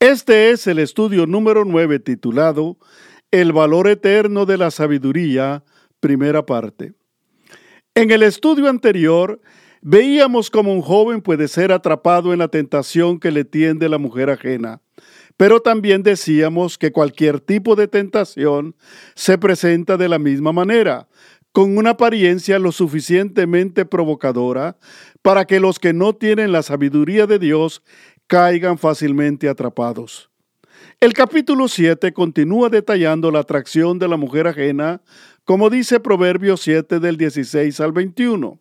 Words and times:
Este 0.00 0.50
es 0.50 0.66
el 0.66 0.78
estudio 0.78 1.26
número 1.26 1.66
9 1.66 1.98
titulado 1.98 2.78
El 3.30 3.52
valor 3.52 3.86
eterno 3.86 4.46
de 4.46 4.56
la 4.56 4.70
sabiduría, 4.70 5.62
primera 6.00 6.46
parte. 6.46 6.94
En 7.94 8.10
el 8.10 8.22
estudio 8.22 8.70
anterior 8.70 9.42
veíamos 9.82 10.48
cómo 10.48 10.72
un 10.72 10.80
joven 10.80 11.20
puede 11.20 11.48
ser 11.48 11.70
atrapado 11.70 12.32
en 12.32 12.38
la 12.38 12.48
tentación 12.48 13.20
que 13.20 13.30
le 13.30 13.44
tiende 13.44 13.90
la 13.90 13.98
mujer 13.98 14.30
ajena, 14.30 14.80
pero 15.36 15.60
también 15.60 16.02
decíamos 16.02 16.78
que 16.78 16.92
cualquier 16.92 17.38
tipo 17.38 17.76
de 17.76 17.86
tentación 17.86 18.74
se 19.14 19.36
presenta 19.36 19.98
de 19.98 20.08
la 20.08 20.18
misma 20.18 20.50
manera, 20.50 21.08
con 21.52 21.76
una 21.76 21.90
apariencia 21.90 22.58
lo 22.58 22.72
suficientemente 22.72 23.84
provocadora 23.84 24.78
para 25.20 25.44
que 25.44 25.60
los 25.60 25.78
que 25.78 25.92
no 25.92 26.14
tienen 26.14 26.52
la 26.52 26.62
sabiduría 26.62 27.26
de 27.26 27.38
Dios 27.38 27.82
caigan 28.30 28.78
fácilmente 28.78 29.48
atrapados. 29.48 30.30
El 31.00 31.14
capítulo 31.14 31.66
7 31.66 32.12
continúa 32.12 32.68
detallando 32.68 33.32
la 33.32 33.40
atracción 33.40 33.98
de 33.98 34.06
la 34.06 34.16
mujer 34.16 34.46
ajena, 34.46 35.02
como 35.44 35.68
dice 35.68 35.98
Proverbios 35.98 36.60
7 36.60 37.00
del 37.00 37.16
16 37.16 37.80
al 37.80 37.90
21. 37.90 38.60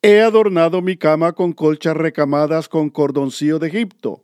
He 0.00 0.20
adornado 0.20 0.80
mi 0.80 0.96
cama 0.96 1.32
con 1.32 1.52
colchas 1.52 1.96
recamadas 1.96 2.68
con 2.68 2.88
cordoncillo 2.88 3.58
de 3.58 3.66
Egipto. 3.66 4.22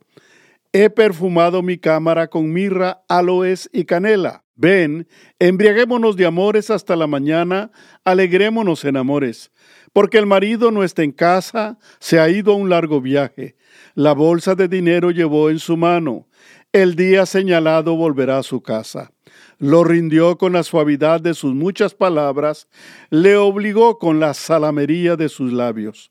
He 0.73 0.89
perfumado 0.89 1.63
mi 1.63 1.77
cámara 1.77 2.29
con 2.29 2.53
mirra, 2.53 3.03
aloes 3.09 3.69
y 3.73 3.87
canela. 3.87 4.45
Ven, 4.61 5.09
embriaguémonos 5.39 6.17
de 6.17 6.27
amores 6.27 6.69
hasta 6.71 6.95
la 6.95 7.07
mañana, 7.07 7.71
alegrémonos 8.05 8.85
en 8.85 8.99
amores, 8.99 9.53
porque 9.93 10.19
el 10.19 10.27
marido 10.27 10.71
no 10.71 10.85
está 10.85 11.03
en 11.03 11.13
casa, 11.13 11.79
se 11.99 12.21
ha 12.21 12.29
ido 12.29 12.53
a 12.53 12.57
un 12.57 12.69
largo 12.69 13.01
viaje 13.01 13.57
la 13.95 14.13
bolsa 14.13 14.55
de 14.55 14.69
dinero 14.69 15.11
llevó 15.11 15.51
en 15.51 15.59
su 15.59 15.77
mano. 15.77 16.27
El 16.73 16.95
día 16.95 17.27
señalado 17.27 17.97
volverá 17.97 18.39
a 18.39 18.43
su 18.43 18.63
casa. 18.63 19.13
Lo 19.59 19.85
rindió 19.85 20.39
con 20.39 20.53
la 20.53 20.63
suavidad 20.63 21.21
de 21.21 21.35
sus 21.35 21.55
muchas 21.55 21.95
palabras, 21.95 22.69
le 23.11 23.37
obligó 23.37 23.99
con 23.99 24.21
la 24.21 24.35
salamería 24.35 25.17
de 25.17 25.29
sus 25.29 25.53
labios. 25.53 26.11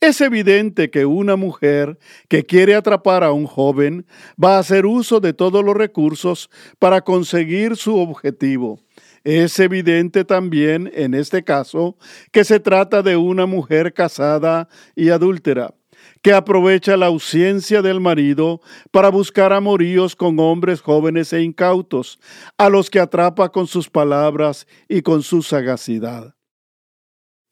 Es 0.00 0.20
evidente 0.20 0.90
que 0.90 1.06
una 1.06 1.36
mujer 1.36 1.98
que 2.28 2.44
quiere 2.44 2.74
atrapar 2.74 3.24
a 3.24 3.32
un 3.32 3.46
joven 3.46 4.06
va 4.42 4.56
a 4.56 4.58
hacer 4.58 4.84
uso 4.84 5.20
de 5.20 5.32
todos 5.32 5.64
los 5.64 5.74
recursos 5.74 6.50
para 6.78 7.00
conseguir 7.00 7.76
su 7.76 7.96
objetivo. 7.98 8.78
Es 9.24 9.58
evidente 9.58 10.24
también 10.24 10.90
en 10.94 11.14
este 11.14 11.42
caso 11.42 11.96
que 12.30 12.44
se 12.44 12.60
trata 12.60 13.02
de 13.02 13.16
una 13.16 13.46
mujer 13.46 13.94
casada 13.94 14.68
y 14.94 15.08
adúltera 15.08 15.74
que 16.22 16.32
aprovecha 16.32 16.96
la 16.96 17.06
ausencia 17.06 17.82
del 17.82 18.00
marido 18.00 18.60
para 18.90 19.08
buscar 19.08 19.52
amoríos 19.52 20.14
con 20.14 20.38
hombres 20.38 20.80
jóvenes 20.80 21.32
e 21.32 21.42
incautos, 21.42 22.18
a 22.58 22.68
los 22.68 22.90
que 22.90 23.00
atrapa 23.00 23.48
con 23.50 23.66
sus 23.66 23.88
palabras 23.88 24.66
y 24.88 25.02
con 25.02 25.22
su 25.22 25.42
sagacidad. 25.42 26.35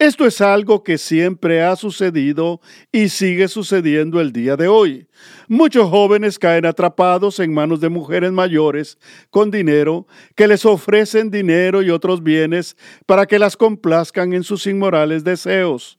Esto 0.04 0.26
es 0.26 0.42
algo 0.42 0.84
que 0.84 0.98
siempre 0.98 1.62
ha 1.62 1.74
sucedido 1.76 2.60
y 2.92 3.08
sigue 3.08 3.48
sucediendo 3.48 4.20
el 4.20 4.34
día 4.34 4.54
de 4.54 4.68
hoy. 4.68 5.06
Muchos 5.48 5.88
jóvenes 5.88 6.38
caen 6.38 6.66
atrapados 6.66 7.40
en 7.40 7.54
manos 7.54 7.80
de 7.80 7.88
mujeres 7.88 8.30
mayores 8.30 8.98
con 9.30 9.50
dinero 9.50 10.06
que 10.34 10.46
les 10.46 10.66
ofrecen 10.66 11.30
dinero 11.30 11.80
y 11.80 11.88
otros 11.88 12.22
bienes 12.22 12.76
para 13.06 13.24
que 13.24 13.38
las 13.38 13.56
complazcan 13.56 14.34
en 14.34 14.44
sus 14.44 14.66
inmorales 14.66 15.24
deseos. 15.24 15.98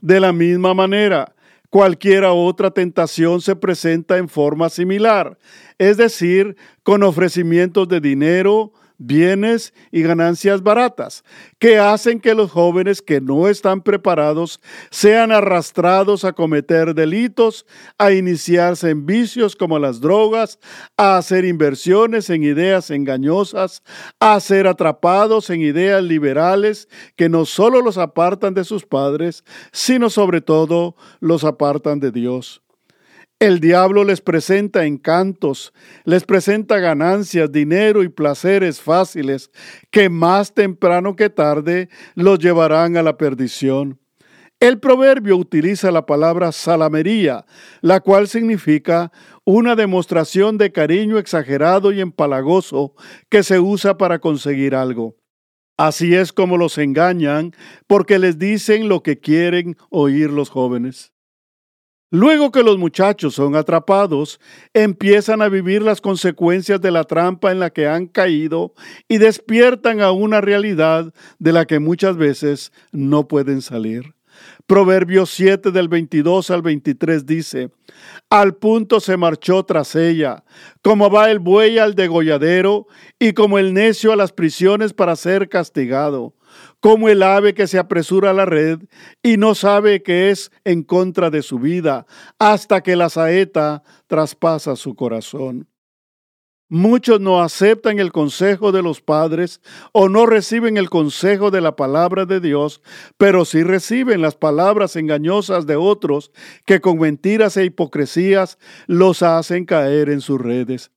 De 0.00 0.18
la 0.18 0.32
misma 0.32 0.74
manera, 0.74 1.32
Cualquiera 1.68 2.32
otra 2.32 2.70
tentación 2.70 3.40
se 3.40 3.56
presenta 3.56 4.16
en 4.18 4.28
forma 4.28 4.70
similar, 4.70 5.36
es 5.78 5.96
decir, 5.96 6.56
con 6.84 7.02
ofrecimientos 7.02 7.88
de 7.88 8.00
dinero, 8.00 8.72
bienes 8.98 9.72
y 9.90 10.02
ganancias 10.02 10.62
baratas, 10.62 11.24
que 11.58 11.78
hacen 11.78 12.20
que 12.20 12.34
los 12.34 12.50
jóvenes 12.50 13.02
que 13.02 13.20
no 13.20 13.48
están 13.48 13.82
preparados 13.82 14.60
sean 14.90 15.32
arrastrados 15.32 16.24
a 16.24 16.32
cometer 16.32 16.94
delitos, 16.94 17.66
a 17.98 18.12
iniciarse 18.12 18.90
en 18.90 19.06
vicios 19.06 19.56
como 19.56 19.78
las 19.78 20.00
drogas, 20.00 20.58
a 20.96 21.16
hacer 21.16 21.44
inversiones 21.44 22.30
en 22.30 22.42
ideas 22.42 22.90
engañosas, 22.90 23.82
a 24.20 24.38
ser 24.40 24.66
atrapados 24.66 25.50
en 25.50 25.60
ideas 25.60 26.02
liberales 26.02 26.88
que 27.16 27.28
no 27.28 27.44
solo 27.44 27.82
los 27.82 27.98
apartan 27.98 28.54
de 28.54 28.64
sus 28.64 28.84
padres, 28.84 29.44
sino 29.72 30.10
sobre 30.10 30.40
todo 30.40 30.96
los 31.20 31.44
apartan 31.44 32.00
de 32.00 32.10
Dios. 32.10 32.65
El 33.38 33.60
diablo 33.60 34.02
les 34.02 34.22
presenta 34.22 34.86
encantos, 34.86 35.74
les 36.04 36.24
presenta 36.24 36.78
ganancias, 36.78 37.52
dinero 37.52 38.02
y 38.02 38.08
placeres 38.08 38.80
fáciles 38.80 39.50
que 39.90 40.08
más 40.08 40.54
temprano 40.54 41.16
que 41.16 41.28
tarde 41.28 41.90
los 42.14 42.38
llevarán 42.38 42.96
a 42.96 43.02
la 43.02 43.18
perdición. 43.18 44.00
El 44.58 44.80
proverbio 44.80 45.36
utiliza 45.36 45.90
la 45.90 46.06
palabra 46.06 46.50
salamería, 46.50 47.44
la 47.82 48.00
cual 48.00 48.26
significa 48.26 49.12
una 49.44 49.76
demostración 49.76 50.56
de 50.56 50.72
cariño 50.72 51.18
exagerado 51.18 51.92
y 51.92 52.00
empalagoso 52.00 52.94
que 53.28 53.42
se 53.42 53.60
usa 53.60 53.98
para 53.98 54.18
conseguir 54.18 54.74
algo. 54.74 55.14
Así 55.76 56.14
es 56.14 56.32
como 56.32 56.56
los 56.56 56.78
engañan 56.78 57.52
porque 57.86 58.18
les 58.18 58.38
dicen 58.38 58.88
lo 58.88 59.02
que 59.02 59.18
quieren 59.20 59.76
oír 59.90 60.30
los 60.30 60.48
jóvenes. 60.48 61.12
Luego 62.10 62.52
que 62.52 62.62
los 62.62 62.78
muchachos 62.78 63.34
son 63.34 63.56
atrapados, 63.56 64.38
empiezan 64.72 65.42
a 65.42 65.48
vivir 65.48 65.82
las 65.82 66.00
consecuencias 66.00 66.80
de 66.80 66.92
la 66.92 67.02
trampa 67.02 67.50
en 67.50 67.58
la 67.58 67.70
que 67.70 67.88
han 67.88 68.06
caído 68.06 68.74
y 69.08 69.18
despiertan 69.18 70.00
a 70.00 70.12
una 70.12 70.40
realidad 70.40 71.12
de 71.40 71.52
la 71.52 71.64
que 71.64 71.80
muchas 71.80 72.16
veces 72.16 72.72
no 72.92 73.26
pueden 73.26 73.60
salir. 73.60 74.14
Proverbios 74.68 75.30
7 75.30 75.72
del 75.72 75.88
22 75.88 76.50
al 76.50 76.62
23 76.62 77.26
dice, 77.26 77.70
Al 78.30 78.54
punto 78.54 79.00
se 79.00 79.16
marchó 79.16 79.64
tras 79.64 79.96
ella, 79.96 80.44
como 80.82 81.10
va 81.10 81.30
el 81.30 81.40
buey 81.40 81.78
al 81.78 81.96
degolladero 81.96 82.86
y 83.18 83.32
como 83.32 83.58
el 83.58 83.74
necio 83.74 84.12
a 84.12 84.16
las 84.16 84.32
prisiones 84.32 84.92
para 84.92 85.16
ser 85.16 85.48
castigado 85.48 86.34
como 86.80 87.08
el 87.08 87.22
ave 87.22 87.54
que 87.54 87.66
se 87.66 87.78
apresura 87.78 88.30
a 88.30 88.34
la 88.34 88.44
red 88.44 88.80
y 89.22 89.36
no 89.36 89.54
sabe 89.54 90.02
que 90.02 90.30
es 90.30 90.50
en 90.64 90.82
contra 90.82 91.30
de 91.30 91.42
su 91.42 91.58
vida, 91.58 92.06
hasta 92.38 92.82
que 92.82 92.96
la 92.96 93.08
saeta 93.08 93.82
traspasa 94.06 94.76
su 94.76 94.94
corazón. 94.94 95.68
Muchos 96.68 97.20
no 97.20 97.42
aceptan 97.42 98.00
el 98.00 98.10
consejo 98.10 98.72
de 98.72 98.82
los 98.82 99.00
padres 99.00 99.60
o 99.92 100.08
no 100.08 100.26
reciben 100.26 100.76
el 100.76 100.90
consejo 100.90 101.52
de 101.52 101.60
la 101.60 101.76
palabra 101.76 102.26
de 102.26 102.40
Dios, 102.40 102.82
pero 103.16 103.44
sí 103.44 103.62
reciben 103.62 104.20
las 104.20 104.34
palabras 104.34 104.96
engañosas 104.96 105.66
de 105.66 105.76
otros 105.76 106.32
que 106.64 106.80
con 106.80 106.98
mentiras 106.98 107.56
e 107.56 107.66
hipocresías 107.66 108.58
los 108.88 109.22
hacen 109.22 109.64
caer 109.64 110.10
en 110.10 110.20
sus 110.20 110.40
redes. 110.40 110.90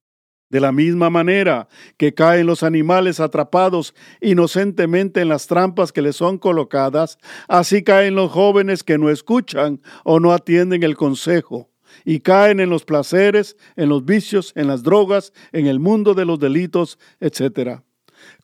De 0.49 0.59
la 0.59 0.71
misma 0.71 1.09
manera 1.12 1.68
que 1.97 2.13
caen 2.13 2.47
los 2.47 2.63
animales 2.63 3.19
atrapados 3.19 3.94
inocentemente 4.19 5.21
en 5.21 5.29
las 5.29 5.45
trampas 5.45 5.91
que 5.91 6.01
les 6.01 6.15
son 6.15 6.39
colocadas, 6.39 7.19
así 7.47 7.83
caen 7.83 8.15
los 8.15 8.31
jóvenes 8.31 8.83
que 8.83 8.97
no 8.97 9.09
escuchan 9.12 9.81
o 10.03 10.19
no 10.19 10.33
atienden 10.33 10.81
el 10.81 10.97
consejo, 10.97 11.69
y 12.03 12.21
caen 12.21 12.59
en 12.59 12.69
los 12.69 12.83
placeres, 12.83 13.57
en 13.75 13.89
los 13.89 14.06
vicios, 14.06 14.51
en 14.56 14.68
las 14.68 14.83
drogas, 14.83 15.33
en 15.51 15.68
el 15.68 15.79
mundo 15.79 16.13
de 16.13 16.25
los 16.25 16.39
delitos, 16.39 16.97
etc. 17.19 17.81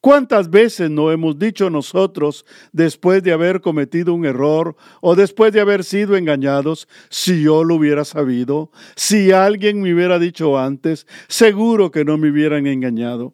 ¿Cuántas 0.06 0.52
veces 0.52 0.92
no 0.92 1.12
hemos 1.12 1.40
dicho 1.40 1.72
nosotros, 1.72 2.46
después 2.72 3.24
de 3.24 3.34
haber 3.34 3.60
cometido 3.60 4.14
un 4.14 4.24
error 4.24 4.76
o 5.02 5.16
después 5.16 5.52
de 5.52 5.62
haber 5.62 5.84
sido 5.84 6.16
engañados, 6.16 6.88
si 7.10 7.42
yo 7.42 7.64
lo 7.64 7.74
hubiera 7.74 8.06
sabido, 8.06 8.70
si 8.96 9.32
alguien 9.32 9.82
me 9.82 9.96
hubiera 9.96 10.20
dicho 10.20 10.60
antes, 10.60 11.08
seguro 11.28 11.90
que 11.90 12.06
no 12.06 12.20
me 12.20 12.30
hubieran 12.30 12.68
engañado? 12.68 13.34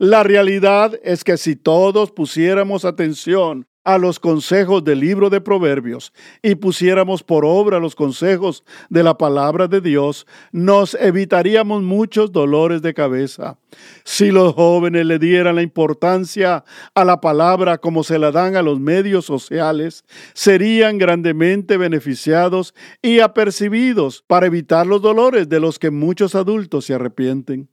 La 0.00 0.24
realidad 0.24 0.98
es 1.04 1.22
que 1.22 1.36
si 1.36 1.54
todos 1.54 2.10
pusiéramos 2.10 2.84
atención 2.84 3.68
a 3.88 3.96
los 3.96 4.20
consejos 4.20 4.84
del 4.84 5.00
libro 5.00 5.30
de 5.30 5.40
Proverbios 5.40 6.12
y 6.42 6.56
pusiéramos 6.56 7.22
por 7.22 7.46
obra 7.46 7.78
los 7.78 7.94
consejos 7.94 8.62
de 8.90 9.02
la 9.02 9.16
palabra 9.16 9.66
de 9.66 9.80
Dios, 9.80 10.26
nos 10.52 10.92
evitaríamos 10.92 11.82
muchos 11.82 12.30
dolores 12.30 12.82
de 12.82 12.92
cabeza. 12.92 13.56
Si 14.04 14.30
los 14.30 14.52
jóvenes 14.52 15.06
le 15.06 15.18
dieran 15.18 15.54
la 15.54 15.62
importancia 15.62 16.66
a 16.94 17.04
la 17.06 17.22
palabra 17.22 17.78
como 17.78 18.04
se 18.04 18.18
la 18.18 18.30
dan 18.30 18.56
a 18.56 18.62
los 18.62 18.78
medios 18.78 19.24
sociales, 19.24 20.04
serían 20.34 20.98
grandemente 20.98 21.78
beneficiados 21.78 22.74
y 23.00 23.20
apercibidos 23.20 24.22
para 24.26 24.48
evitar 24.48 24.86
los 24.86 25.00
dolores 25.00 25.48
de 25.48 25.60
los 25.60 25.78
que 25.78 25.90
muchos 25.90 26.34
adultos 26.34 26.84
se 26.84 26.92
arrepienten. 26.92 27.70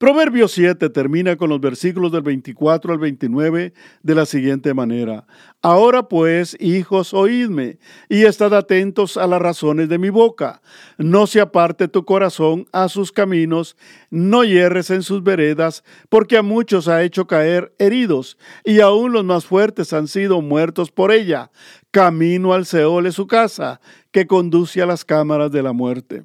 Proverbios 0.00 0.52
7 0.52 0.88
termina 0.88 1.36
con 1.36 1.50
los 1.50 1.60
versículos 1.60 2.10
del 2.10 2.22
24 2.22 2.94
al 2.94 2.98
29 2.98 3.74
de 4.02 4.14
la 4.14 4.24
siguiente 4.24 4.72
manera. 4.72 5.26
Ahora 5.60 6.08
pues, 6.08 6.56
hijos, 6.58 7.12
oídme, 7.12 7.78
y 8.08 8.24
estad 8.24 8.54
atentos 8.54 9.18
a 9.18 9.26
las 9.26 9.42
razones 9.42 9.90
de 9.90 9.98
mi 9.98 10.08
boca. 10.08 10.62
No 10.96 11.26
se 11.26 11.42
aparte 11.42 11.86
tu 11.86 12.06
corazón 12.06 12.64
a 12.72 12.88
sus 12.88 13.12
caminos, 13.12 13.76
no 14.08 14.42
hierres 14.42 14.88
en 14.88 15.02
sus 15.02 15.22
veredas, 15.22 15.84
porque 16.08 16.38
a 16.38 16.42
muchos 16.42 16.88
ha 16.88 17.02
hecho 17.02 17.26
caer 17.26 17.74
heridos, 17.78 18.38
y 18.64 18.80
aún 18.80 19.12
los 19.12 19.26
más 19.26 19.44
fuertes 19.44 19.92
han 19.92 20.08
sido 20.08 20.40
muertos 20.40 20.90
por 20.90 21.12
ella. 21.12 21.50
Camino 21.90 22.54
al 22.54 22.64
Seol 22.64 23.04
es 23.04 23.16
su 23.16 23.26
casa, 23.26 23.82
que 24.12 24.26
conduce 24.26 24.80
a 24.80 24.86
las 24.86 25.04
cámaras 25.04 25.52
de 25.52 25.62
la 25.62 25.74
muerte. 25.74 26.24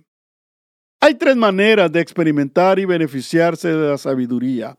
Hay 1.06 1.14
tres 1.14 1.36
maneras 1.36 1.92
de 1.92 2.00
experimentar 2.00 2.80
y 2.80 2.86
beneficiarse 2.86 3.68
de 3.68 3.90
la 3.90 3.98
sabiduría. 4.00 4.76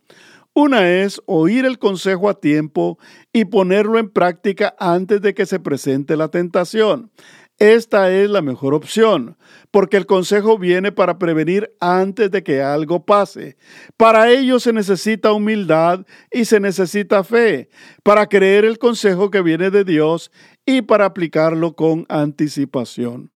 Una 0.54 0.90
es 0.90 1.22
oír 1.26 1.64
el 1.64 1.78
consejo 1.78 2.28
a 2.28 2.40
tiempo 2.40 2.98
y 3.32 3.44
ponerlo 3.44 3.96
en 3.96 4.10
práctica 4.10 4.74
antes 4.80 5.22
de 5.22 5.34
que 5.34 5.46
se 5.46 5.60
presente 5.60 6.16
la 6.16 6.26
tentación. 6.26 7.12
Esta 7.60 8.10
es 8.10 8.28
la 8.28 8.42
mejor 8.42 8.74
opción, 8.74 9.38
porque 9.70 9.96
el 9.96 10.06
consejo 10.06 10.58
viene 10.58 10.90
para 10.90 11.16
prevenir 11.16 11.70
antes 11.78 12.28
de 12.32 12.42
que 12.42 12.60
algo 12.60 13.06
pase. 13.06 13.56
Para 13.96 14.28
ello 14.28 14.58
se 14.58 14.72
necesita 14.72 15.32
humildad 15.32 16.04
y 16.32 16.46
se 16.46 16.58
necesita 16.58 17.22
fe, 17.22 17.68
para 18.02 18.26
creer 18.26 18.64
el 18.64 18.78
consejo 18.78 19.30
que 19.30 19.42
viene 19.42 19.70
de 19.70 19.84
Dios 19.84 20.32
y 20.64 20.82
para 20.82 21.04
aplicarlo 21.04 21.76
con 21.76 22.04
anticipación. 22.08 23.30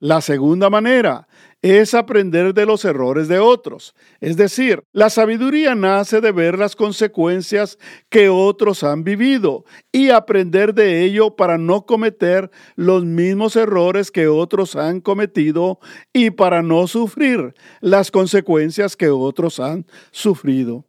La 0.00 0.20
segunda 0.20 0.70
manera 0.70 1.26
es 1.60 1.92
aprender 1.92 2.54
de 2.54 2.66
los 2.66 2.84
errores 2.84 3.26
de 3.26 3.40
otros. 3.40 3.96
Es 4.20 4.36
decir, 4.36 4.84
la 4.92 5.10
sabiduría 5.10 5.74
nace 5.74 6.20
de 6.20 6.30
ver 6.30 6.56
las 6.56 6.76
consecuencias 6.76 7.78
que 8.08 8.28
otros 8.28 8.84
han 8.84 9.02
vivido 9.02 9.64
y 9.90 10.10
aprender 10.10 10.72
de 10.72 11.02
ello 11.02 11.34
para 11.34 11.58
no 11.58 11.84
cometer 11.84 12.48
los 12.76 13.04
mismos 13.04 13.56
errores 13.56 14.12
que 14.12 14.28
otros 14.28 14.76
han 14.76 15.00
cometido 15.00 15.80
y 16.12 16.30
para 16.30 16.62
no 16.62 16.86
sufrir 16.86 17.54
las 17.80 18.12
consecuencias 18.12 18.96
que 18.96 19.08
otros 19.08 19.58
han 19.58 19.84
sufrido. 20.12 20.87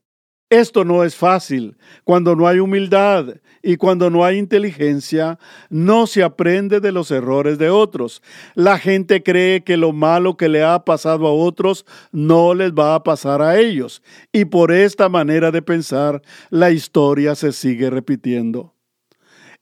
Esto 0.50 0.84
no 0.84 1.04
es 1.04 1.16
fácil. 1.16 1.78
Cuando 2.04 2.36
no 2.36 2.48
hay 2.48 2.60
humildad 2.60 3.36
y 3.62 3.78
cuando 3.78 4.10
no 4.10 4.26
hay 4.26 4.40
inteligencia, 4.40 5.38
no 5.70 6.08
se 6.08 6.24
aprende 6.24 6.80
de 6.80 6.92
los 6.92 7.12
errores 7.12 7.60
de 7.60 7.70
otros. 7.70 8.24
La 8.56 8.80
gente 8.80 9.22
cree 9.22 9.64
que 9.64 9.78
lo 9.78 9.94
malo 9.94 10.38
que 10.38 10.50
le 10.50 10.64
ha 10.64 10.84
pasado 10.86 11.28
a 11.28 11.34
otros 11.34 11.86
no 12.12 12.56
les 12.56 12.72
va 12.72 12.96
a 12.96 13.04
pasar 13.04 13.44
a 13.44 13.60
ellos. 13.60 14.02
Y 14.32 14.46
por 14.46 14.72
esta 14.72 15.08
manera 15.08 15.52
de 15.52 15.62
pensar, 15.62 16.24
la 16.50 16.72
historia 16.72 17.36
se 17.36 17.52
sigue 17.52 17.92
repitiendo. 17.92 18.74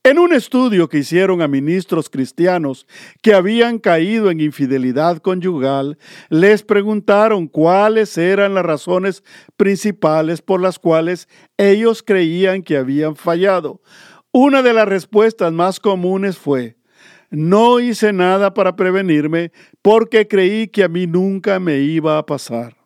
En 0.07 0.19
un 0.19 0.31
estudio 0.31 0.87
que 0.87 0.99
hicieron 0.99 1.41
a 1.41 1.49
ministros 1.49 2.09
cristianos 2.09 2.87
que 3.21 3.33
habían 3.33 3.77
caído 3.77 4.31
en 4.31 4.39
infidelidad 4.39 5.17
conyugal, 5.17 5.97
les 6.29 6.63
preguntaron 6.63 7.45
cuáles 7.45 8.17
eran 8.17 8.53
las 8.53 8.65
razones 8.65 9.21
principales 9.57 10.41
por 10.41 10.61
las 10.61 10.79
cuales 10.79 11.27
ellos 11.57 12.03
creían 12.03 12.63
que 12.63 12.77
habían 12.77 13.17
fallado. 13.17 13.81
Una 14.31 14.61
de 14.61 14.71
las 14.71 14.87
respuestas 14.87 15.51
más 15.51 15.77
comunes 15.77 16.37
fue, 16.37 16.77
no 17.29 17.81
hice 17.81 18.13
nada 18.13 18.53
para 18.53 18.77
prevenirme 18.77 19.51
porque 19.81 20.25
creí 20.25 20.69
que 20.69 20.85
a 20.85 20.87
mí 20.87 21.05
nunca 21.05 21.59
me 21.59 21.79
iba 21.79 22.17
a 22.17 22.25
pasar 22.25 22.76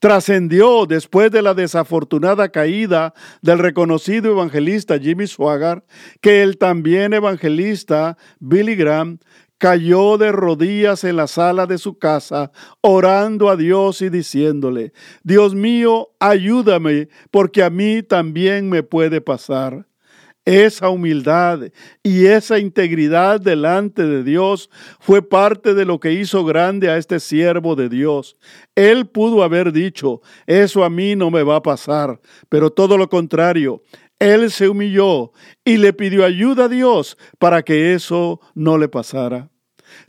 trascendió 0.00 0.86
después 0.86 1.30
de 1.30 1.42
la 1.42 1.54
desafortunada 1.54 2.48
caída 2.48 3.14
del 3.42 3.58
reconocido 3.58 4.32
evangelista 4.32 4.98
Jimmy 4.98 5.26
Swaggart 5.26 5.84
que 6.20 6.42
el 6.42 6.58
también 6.58 7.12
evangelista 7.12 8.16
Billy 8.40 8.74
Graham 8.74 9.18
cayó 9.58 10.16
de 10.16 10.32
rodillas 10.32 11.04
en 11.04 11.16
la 11.16 11.26
sala 11.26 11.66
de 11.66 11.76
su 11.76 11.98
casa, 11.98 12.50
orando 12.80 13.50
a 13.50 13.56
Dios 13.56 14.00
y 14.00 14.08
diciéndole, 14.08 14.94
Dios 15.22 15.54
mío, 15.54 16.08
ayúdame, 16.18 17.10
porque 17.30 17.62
a 17.62 17.68
mí 17.68 18.02
también 18.02 18.70
me 18.70 18.82
puede 18.82 19.20
pasar. 19.20 19.89
Esa 20.46 20.88
humildad 20.88 21.60
y 22.02 22.26
esa 22.26 22.58
integridad 22.58 23.40
delante 23.40 24.06
de 24.06 24.24
Dios 24.24 24.70
fue 24.98 25.20
parte 25.20 25.74
de 25.74 25.84
lo 25.84 26.00
que 26.00 26.12
hizo 26.12 26.44
grande 26.44 26.90
a 26.90 26.96
este 26.96 27.20
siervo 27.20 27.76
de 27.76 27.88
Dios. 27.90 28.36
Él 28.74 29.06
pudo 29.06 29.42
haber 29.42 29.70
dicho, 29.70 30.22
eso 30.46 30.82
a 30.82 30.90
mí 30.90 31.14
no 31.14 31.30
me 31.30 31.42
va 31.42 31.56
a 31.56 31.62
pasar, 31.62 32.20
pero 32.48 32.70
todo 32.70 32.96
lo 32.96 33.08
contrario, 33.08 33.82
él 34.18 34.50
se 34.50 34.68
humilló 34.68 35.32
y 35.64 35.76
le 35.76 35.92
pidió 35.92 36.24
ayuda 36.24 36.64
a 36.64 36.68
Dios 36.68 37.18
para 37.38 37.62
que 37.62 37.94
eso 37.94 38.40
no 38.54 38.78
le 38.78 38.88
pasara. 38.88 39.50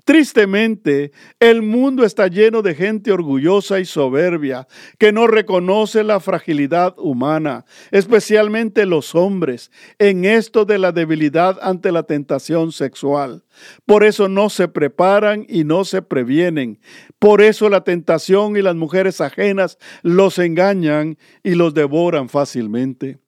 Tristemente, 0.03 1.11
el 1.39 1.61
mundo 1.61 2.03
está 2.03 2.27
lleno 2.27 2.61
de 2.61 2.75
gente 2.75 3.11
orgullosa 3.11 3.79
y 3.79 3.85
soberbia 3.85 4.67
que 4.97 5.11
no 5.11 5.27
reconoce 5.27 6.03
la 6.03 6.19
fragilidad 6.19 6.95
humana, 6.97 7.65
especialmente 7.91 8.85
los 8.85 9.13
hombres, 9.15 9.71
en 9.99 10.25
esto 10.25 10.65
de 10.65 10.79
la 10.79 10.91
debilidad 10.91 11.59
ante 11.61 11.91
la 11.91 12.03
tentación 12.03 12.71
sexual. 12.71 13.43
Por 13.85 14.03
eso 14.03 14.27
no 14.27 14.49
se 14.49 14.67
preparan 14.67 15.45
y 15.47 15.63
no 15.63 15.85
se 15.85 16.01
previenen. 16.01 16.79
Por 17.19 17.41
eso 17.41 17.69
la 17.69 17.83
tentación 17.83 18.57
y 18.57 18.61
las 18.61 18.75
mujeres 18.75 19.21
ajenas 19.21 19.77
los 20.01 20.39
engañan 20.39 21.17
y 21.43 21.55
los 21.55 21.73
devoran 21.73 22.29
fácilmente. 22.29 23.19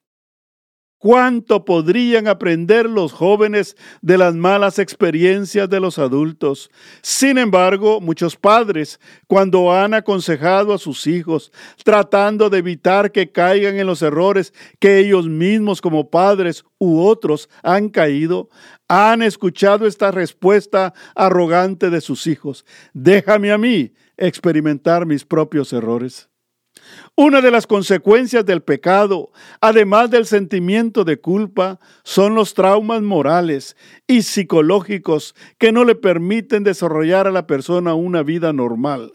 ¿Cuánto 1.04 1.66
podrían 1.66 2.30
aprender 2.30 2.90
los 2.90 3.12
jóvenes 3.12 3.76
de 4.02 4.18
las 4.18 4.36
malas 4.36 4.80
experiencias 4.80 5.70
de 5.70 5.82
los 5.82 6.00
adultos? 6.00 6.72
Sin 7.02 7.38
embargo, 7.38 8.00
muchos 8.00 8.38
padres, 8.38 9.02
cuando 9.28 9.74
han 9.74 9.94
aconsejado 9.94 10.74
a 10.74 10.78
sus 10.78 11.06
hijos, 11.06 11.52
tratando 11.84 12.50
de 12.50 12.60
evitar 12.60 13.12
que 13.12 13.30
caigan 13.30 13.78
en 13.80 13.86
los 13.86 14.02
errores 14.02 14.54
que 14.80 15.00
ellos 15.00 15.28
mismos 15.28 15.82
como 15.82 16.10
padres 16.10 16.64
u 16.80 17.02
otros 17.02 17.50
han 17.64 17.90
caído, 17.90 18.48
han 18.88 19.24
escuchado 19.24 19.86
esta 19.86 20.10
respuesta 20.10 20.94
arrogante 21.16 21.90
de 21.90 22.00
sus 22.00 22.28
hijos. 22.28 22.66
Déjame 22.94 23.52
a 23.52 23.58
mí 23.58 23.92
experimentar 24.16 25.06
mis 25.06 25.26
propios 25.26 25.74
errores. 25.74 26.30
Una 27.16 27.42
de 27.42 27.52
las 27.52 27.68
consecuencias 27.68 28.46
del 28.46 28.62
pecado, 28.62 29.32
además 29.62 30.10
del 30.10 30.26
sentimiento 30.26 31.04
de 31.04 31.18
culpa, 31.18 31.80
son 32.04 32.36
los 32.36 32.54
traumas 32.54 33.02
morales 33.02 33.76
y 34.08 34.24
psicológicos 34.24 35.36
que 35.58 35.72
no 35.72 35.86
le 35.86 35.96
permiten 35.96 36.64
desarrollar 36.64 37.28
a 37.28 37.32
la 37.32 37.48
persona 37.48 37.94
una 37.94 38.24
vida 38.24 38.54
normal. 38.54 39.14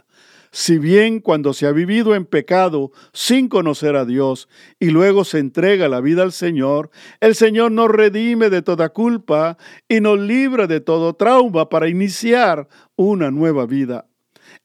Si 0.50 0.78
bien 0.78 1.20
cuando 1.20 1.52
se 1.52 1.66
ha 1.66 1.73
vivido 1.73 2.14
en 2.14 2.25
pecado 2.25 2.90
sin 3.12 3.49
conocer 3.49 3.97
a 3.97 4.04
Dios 4.04 4.49
y 4.80 4.90
luego 4.90 5.25
se 5.25 5.38
entrega 5.38 5.88
la 5.88 6.00
vida 6.00 6.23
al 6.23 6.32
Señor, 6.32 6.90
el 7.20 7.35
Señor 7.35 7.70
nos 7.70 7.90
redime 7.90 8.49
de 8.49 8.62
toda 8.62 8.88
culpa 8.88 9.58
y 9.88 10.00
nos 10.00 10.18
libra 10.18 10.66
de 10.66 10.80
todo 10.80 11.14
trauma 11.14 11.68
para 11.68 11.88
iniciar 11.88 12.66
una 12.97 13.30
nueva 13.30 13.66
vida. 13.66 14.08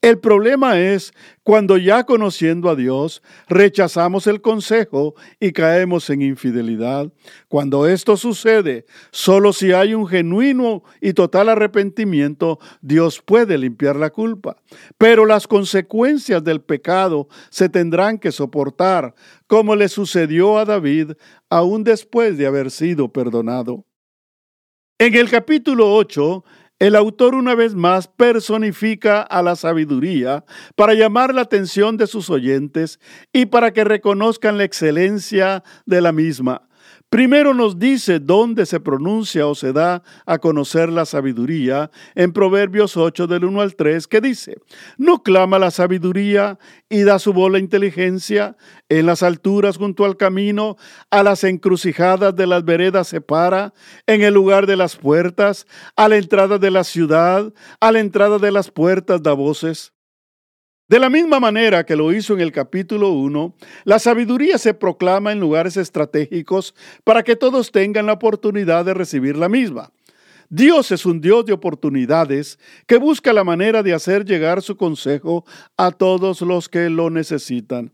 El 0.04 0.20
problema 0.20 0.78
es 0.78 1.14
cuando 1.44 1.78
ya 1.78 2.04
conociendo 2.04 2.70
a 2.70 2.76
Dios 2.76 3.24
rechazamos 3.48 4.28
el 4.28 4.42
consejo 4.42 5.16
y 5.40 5.54
caemos 5.54 6.10
en 6.10 6.22
infidelidad. 6.22 7.10
Cuando 7.48 7.88
esto 7.88 8.18
sucede, 8.18 8.86
solo 9.12 9.54
si 9.54 9.72
hay 9.72 9.94
un 9.94 10.06
genuino 10.06 10.84
y 11.00 11.14
total 11.14 11.48
arrepentimiento, 11.48 12.60
Dios 12.82 13.22
puede 13.22 13.58
limpiar 13.58 13.96
la 13.96 14.10
culpa. 14.10 14.58
Pero 14.98 15.26
las 15.26 15.48
consecuencias 15.48 16.44
del 16.44 16.60
pecado 16.60 17.30
se 17.50 17.70
tendrán 17.70 18.18
que 18.18 18.34
soportar, 18.34 19.16
como 19.48 19.74
le 19.74 19.88
sucedió 19.88 20.58
a 20.58 20.66
David 20.66 21.14
aún 21.50 21.86
después 21.86 22.38
de 22.38 22.46
haber 22.46 22.72
sido 22.72 23.08
perdonado. 23.14 23.86
En 25.00 25.16
el 25.16 25.30
capítulo 25.30 25.96
8, 25.96 26.44
el 26.84 26.98
autor 26.98 27.34
una 27.34 27.56
vez 27.56 27.76
más 27.76 28.10
personifica 28.10 29.22
a 29.22 29.42
la 29.42 29.56
sabiduría 29.56 30.44
para 30.76 30.94
llamar 30.94 31.34
la 31.34 31.44
atención 31.44 31.96
de 31.96 32.08
sus 32.08 32.30
oyentes 32.30 33.00
y 33.32 33.46
para 33.46 33.72
que 33.72 33.86
reconozcan 33.86 34.58
la 34.58 34.66
excelencia 34.66 35.64
de 35.86 36.02
la 36.02 36.12
misma. 36.12 36.68
Primero 37.14 37.54
nos 37.54 37.78
dice 37.78 38.20
dónde 38.20 38.66
se 38.66 38.80
pronuncia 38.80 39.46
o 39.46 39.54
se 39.54 39.72
da 39.72 40.02
a 40.26 40.40
conocer 40.40 40.90
la 40.90 41.06
sabiduría 41.06 41.92
en 42.16 42.34
Proverbios 42.34 42.98
8 42.98 43.28
del 43.28 43.46
1 43.46 43.62
al 43.62 43.76
3 43.76 44.08
que 44.08 44.20
dice, 44.20 44.58
no 44.98 45.22
clama 45.22 45.60
la 45.60 45.70
sabiduría 45.70 46.58
y 46.90 47.04
da 47.04 47.20
su 47.20 47.32
voz 47.32 47.52
la 47.52 47.60
inteligencia, 47.60 48.58
en 48.90 49.06
las 49.06 49.22
alturas 49.22 49.78
junto 49.78 50.06
al 50.06 50.18
camino, 50.18 50.76
a 51.12 51.22
las 51.22 51.44
encrucijadas 51.44 52.36
de 52.36 52.48
las 52.48 52.66
veredas 52.66 53.10
se 53.10 53.22
para, 53.22 53.76
en 54.08 54.24
el 54.24 54.34
lugar 54.34 54.66
de 54.66 54.76
las 54.76 54.96
puertas, 54.96 55.68
a 55.96 56.10
la 56.10 56.18
entrada 56.18 56.58
de 56.58 56.72
la 56.72 56.84
ciudad, 56.84 57.54
a 57.80 57.92
la 57.92 58.00
entrada 58.00 58.40
de 58.40 58.52
las 58.52 58.72
puertas 58.72 59.22
da 59.22 59.34
voces. 59.34 59.93
De 60.90 61.00
la 61.00 61.10
misma 61.10 61.40
manera 61.40 61.86
que 61.86 61.96
lo 61.96 62.12
hizo 62.12 62.34
en 62.34 62.42
el 62.42 62.52
capítulo 62.52 63.10
1, 63.12 63.56
la 63.86 64.00
sabiduría 64.00 64.58
se 64.58 64.74
proclama 64.74 65.32
en 65.32 65.40
lugares 65.40 65.78
estratégicos 65.78 66.76
para 67.06 67.24
que 67.24 67.38
todos 67.38 67.72
tengan 67.72 68.06
la 68.06 68.14
oportunidad 68.14 68.84
de 68.84 68.94
recibir 68.94 69.38
la 69.38 69.48
misma. 69.48 69.92
Dios 70.50 70.92
es 70.92 71.06
un 71.06 71.22
Dios 71.22 71.46
de 71.46 71.54
oportunidades 71.54 72.60
que 72.86 72.98
busca 72.98 73.32
la 73.32 73.46
manera 73.46 73.82
de 73.82 73.94
hacer 73.94 74.26
llegar 74.26 74.62
su 74.62 74.76
consejo 74.76 75.46
a 75.78 75.92
todos 75.92 76.42
los 76.42 76.68
que 76.68 76.90
lo 76.90 77.10
necesitan. 77.10 77.94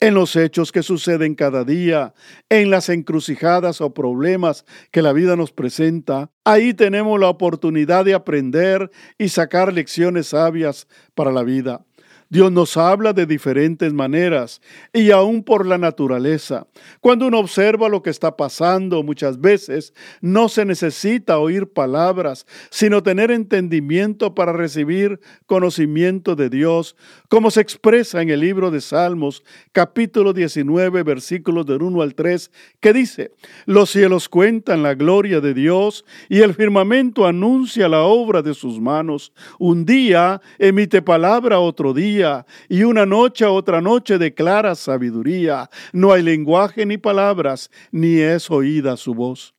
En 0.00 0.14
los 0.14 0.34
hechos 0.34 0.72
que 0.72 0.82
suceden 0.82 1.34
cada 1.36 1.64
día, 1.64 2.14
en 2.48 2.70
las 2.70 2.88
encrucijadas 2.88 3.80
o 3.82 3.94
problemas 3.94 4.64
que 4.90 5.02
la 5.02 5.12
vida 5.12 5.36
nos 5.36 5.52
presenta, 5.52 6.30
ahí 6.44 6.74
tenemos 6.74 7.20
la 7.20 7.28
oportunidad 7.28 8.06
de 8.06 8.14
aprender 8.14 8.90
y 9.18 9.28
sacar 9.28 9.72
lecciones 9.72 10.28
sabias 10.28 10.88
para 11.14 11.30
la 11.30 11.44
vida. 11.44 11.84
Dios 12.32 12.50
nos 12.50 12.78
habla 12.78 13.12
de 13.12 13.26
diferentes 13.26 13.92
maneras 13.92 14.62
y 14.90 15.10
aún 15.10 15.42
por 15.42 15.66
la 15.66 15.76
naturaleza. 15.76 16.66
Cuando 17.02 17.26
uno 17.26 17.38
observa 17.38 17.90
lo 17.90 18.02
que 18.02 18.08
está 18.08 18.38
pasando 18.38 19.02
muchas 19.02 19.38
veces, 19.38 19.92
no 20.22 20.48
se 20.48 20.64
necesita 20.64 21.38
oír 21.38 21.70
palabras, 21.70 22.46
sino 22.70 23.02
tener 23.02 23.30
entendimiento 23.30 24.34
para 24.34 24.54
recibir 24.54 25.20
conocimiento 25.44 26.34
de 26.34 26.48
Dios, 26.48 26.96
como 27.28 27.50
se 27.50 27.60
expresa 27.60 28.22
en 28.22 28.30
el 28.30 28.40
libro 28.40 28.70
de 28.70 28.80
Salmos, 28.80 29.44
capítulo 29.72 30.32
19, 30.32 31.02
versículos 31.02 31.66
del 31.66 31.82
1 31.82 32.00
al 32.00 32.14
3, 32.14 32.50
que 32.80 32.94
dice, 32.94 33.32
los 33.66 33.90
cielos 33.90 34.30
cuentan 34.30 34.82
la 34.82 34.94
gloria 34.94 35.42
de 35.42 35.52
Dios 35.52 36.06
y 36.30 36.40
el 36.40 36.54
firmamento 36.54 37.26
anuncia 37.26 37.90
la 37.90 38.04
obra 38.04 38.40
de 38.40 38.54
sus 38.54 38.80
manos. 38.80 39.34
Un 39.58 39.84
día 39.84 40.40
emite 40.58 41.02
palabra 41.02 41.58
otro 41.58 41.92
día 41.92 42.21
y 42.68 42.82
una 42.84 43.06
noche 43.06 43.44
a 43.44 43.50
otra 43.50 43.80
noche 43.80 44.18
declara 44.18 44.74
sabiduría. 44.74 45.68
No 45.92 46.12
hay 46.12 46.22
lenguaje 46.22 46.86
ni 46.86 46.98
palabras, 46.98 47.70
ni 47.90 48.18
es 48.18 48.50
oída 48.50 48.96
su 48.96 49.14
voz. 49.14 49.54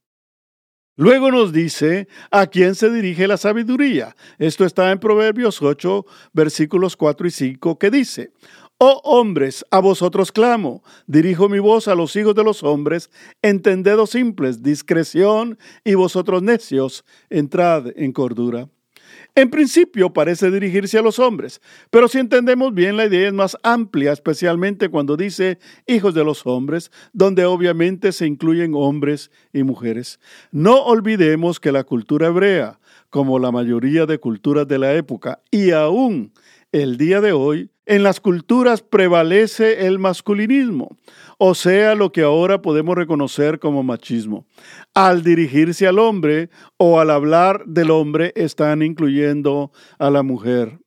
Luego 0.96 1.32
nos 1.32 1.51
dice 1.51 2.08
a 2.29 2.46
quién 2.46 2.75
se 2.75 2.91
dirige 2.91 3.27
la 3.27 3.38
sabiduría. 3.38 4.15
Esto 4.38 4.63
está 4.63 4.91
en 4.91 5.00
Proverbios 5.00 5.60
8, 5.62 6.05
versículos 6.34 6.96
4 6.96 7.27
y 7.27 7.32
5, 7.32 7.79
que 7.79 7.89
dice, 7.89 8.32
Oh 8.77 9.01
hombres, 9.03 9.65
a 9.72 9.79
vosotros 9.79 10.32
clamo, 10.32 10.84
dirijo 11.08 11.50
mi 11.50 11.60
voz 11.60 11.88
a 11.88 11.96
los 11.96 12.15
hijos 12.15 12.36
de 12.36 12.43
los 12.43 12.63
hombres, 12.63 13.10
entendedos 13.41 14.12
simples, 14.12 14.62
discreción, 14.62 15.58
y 15.84 15.96
vosotros 15.96 16.43
necios, 16.43 17.05
entrad 17.29 17.88
en 17.96 18.12
cordura. 18.12 18.67
En 19.36 19.50
principio 19.50 20.13
parece 20.13 20.52
dirigirse 20.52 21.00
a 21.00 21.02
los 21.02 21.18
hombres, 21.18 21.60
pero 21.90 22.08
si 22.08 22.20
entendemos 22.20 22.72
bien 22.72 22.98
la 22.98 23.08
idea 23.08 23.28
es 23.28 23.34
más 23.34 23.58
amplia, 23.63 24.12
especialmente 24.12 24.90
cuando 24.90 25.18
dice 25.18 25.58
hijos 25.88 26.13
de 26.13 26.24
los 26.24 26.46
hombres, 26.46 26.92
donde 27.13 27.44
obviamente 27.46 28.12
se 28.12 28.28
incluyen 28.28 28.74
hombres 28.75 29.32
y 29.52 29.63
mujeres. 29.63 30.20
No 30.52 30.84
olvidemos 30.84 31.60
que 31.60 31.72
la 31.72 31.84
cultura 31.84 32.28
hebrea, 32.28 32.80
como 33.10 33.40
la 33.40 33.52
mayoría 33.52 34.06
de 34.06 34.20
culturas 34.20 34.68
de 34.68 34.78
la 34.78 34.94
época, 34.94 35.42
y 35.50 35.72
aún 35.72 36.32
el 36.72 36.98
día 36.98 37.20
de 37.20 37.32
hoy, 37.32 37.72
en 37.86 38.04
las 38.04 38.20
culturas 38.20 38.82
prevalece 38.82 39.88
el 39.88 40.00
masculinismo, 40.00 40.98
o 41.38 41.56
sea, 41.56 41.96
lo 41.96 42.12
que 42.12 42.22
ahora 42.22 42.62
podemos 42.62 42.96
reconocer 42.96 43.60
como 43.60 43.84
machismo. 43.84 44.46
Al 44.94 45.24
dirigirse 45.24 45.88
al 45.88 46.00
hombre 46.00 46.50
o 46.78 47.00
al 47.00 47.10
hablar 47.10 47.63
del 47.66 47.92
hombre 47.92 48.32
están 48.36 48.82
incluyendo 48.82 49.72
a 50.00 50.10
la 50.10 50.24
mujer. 50.24 50.80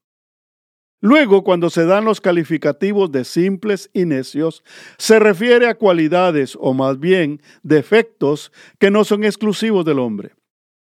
Luego, 1.00 1.45
cuando 1.45 1.69
se 1.69 1.85
dan 1.85 2.05
los 2.05 2.21
calificativos 2.21 3.12
de 3.12 3.25
simples 3.25 3.91
y 3.93 4.07
necios, 4.07 4.65
se 4.97 5.19
refiere 5.19 5.69
a 5.69 5.76
cualidades 5.76 6.57
o 6.59 6.73
más 6.73 6.99
bien 6.99 7.43
defectos 7.62 8.50
que 8.79 8.91
no 8.91 9.05
son 9.05 9.25
exclusivos 9.25 9.85
del 9.85 9.99
hombre. 9.99 10.33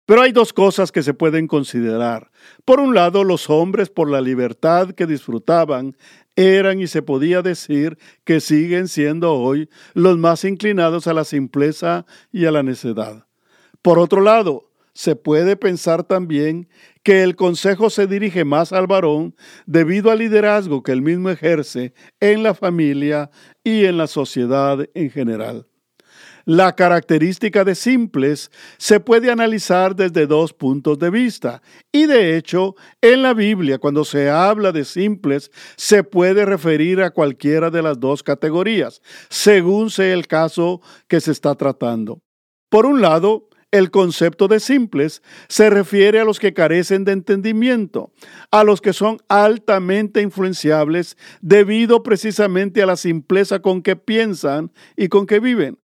Pero 0.05 0.21
hay 0.21 0.33
dos 0.33 0.51
cosas 0.51 0.91
que 0.91 1.03
se 1.03 1.13
pueden 1.13 1.47
considerar. 1.47 2.29
Por 2.65 2.79
un 2.79 2.93
lado, 2.93 3.23
los 3.23 3.49
hombres, 3.49 3.89
por 3.89 4.09
la 4.09 4.19
libertad 4.19 4.91
que 4.91 5.07
disfrutaban, 5.07 5.95
eran 6.35 6.81
y 6.81 6.87
se 6.87 7.01
podía 7.01 7.41
decir 7.41 7.97
que 8.25 8.41
siguen 8.41 8.87
siendo 8.87 9.33
hoy 9.33 9.69
los 9.93 10.17
más 10.17 10.43
inclinados 10.43 11.07
a 11.07 11.13
la 11.13 11.23
simpleza 11.23 12.05
y 12.31 12.45
a 12.45 12.51
la 12.51 12.63
necedad. 12.63 13.27
Por 13.81 13.99
otro 13.99 14.21
lado, 14.21 14.71
se 14.93 15.15
puede 15.15 15.55
pensar 15.55 16.03
también 16.03 16.69
que 17.01 17.23
el 17.23 17.35
consejo 17.35 17.89
se 17.89 18.05
dirige 18.05 18.45
más 18.45 18.73
al 18.73 18.87
varón 18.87 19.35
debido 19.65 20.11
al 20.11 20.19
liderazgo 20.19 20.83
que 20.83 20.91
él 20.91 21.01
mismo 21.01 21.29
ejerce 21.29 21.93
en 22.19 22.43
la 22.43 22.53
familia 22.53 23.31
y 23.63 23.85
en 23.85 23.97
la 23.97 24.07
sociedad 24.07 24.85
en 24.93 25.09
general. 25.09 25.67
La 26.45 26.75
característica 26.75 27.63
de 27.63 27.73
simples 27.73 28.51
se 28.77 28.99
puede 28.99 29.31
analizar 29.31 29.95
desde 29.95 30.27
dos 30.27 30.51
puntos 30.51 30.99
de 30.99 31.09
vista 31.09 31.61
y 31.89 32.05
de 32.05 32.35
hecho 32.35 32.75
en 33.01 33.21
la 33.21 33.33
Biblia 33.33 33.77
cuando 33.77 34.03
se 34.03 34.29
habla 34.29 34.73
de 34.73 34.83
simples 34.83 35.51
se 35.77 36.03
puede 36.03 36.45
referir 36.45 37.01
a 37.01 37.11
cualquiera 37.11 37.69
de 37.69 37.81
las 37.81 37.97
dos 37.97 38.23
categorías 38.23 39.01
según 39.29 39.89
sea 39.89 40.13
el 40.13 40.27
caso 40.27 40.81
que 41.07 41.21
se 41.21 41.31
está 41.31 41.55
tratando. 41.55 42.19
Por 42.69 42.87
un 42.87 43.01
lado, 43.01 43.47
el 43.71 43.89
concepto 43.89 44.49
de 44.49 44.59
simples 44.59 45.23
se 45.47 45.69
refiere 45.69 46.19
a 46.19 46.25
los 46.25 46.39
que 46.39 46.53
carecen 46.53 47.05
de 47.05 47.13
entendimiento, 47.13 48.11
a 48.51 48.63
los 48.63 48.81
que 48.81 48.91
son 48.91 49.17
altamente 49.29 50.21
influenciables 50.21 51.17
debido 51.41 52.03
precisamente 52.03 52.83
a 52.83 52.85
la 52.85 52.97
simpleza 52.97 53.61
con 53.61 53.81
que 53.81 53.95
piensan 53.95 54.73
y 54.97 55.07
con 55.07 55.25
que 55.25 55.39
viven. 55.39 55.79